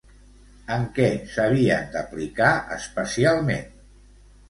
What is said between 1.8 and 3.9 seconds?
d'aplicar especialment?